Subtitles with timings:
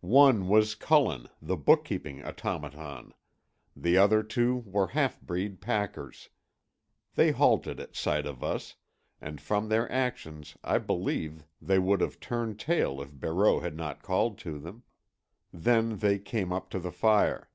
[0.00, 3.14] One was Cullen, the bookkeeping automaton;
[3.74, 6.28] the other two were half breed packers.
[7.16, 8.76] They halted at sight of us,
[9.20, 14.04] and from their actions I believe they would have turned tail if Barreau had not
[14.04, 14.84] called to them.
[15.52, 17.50] Then they came up to the fire.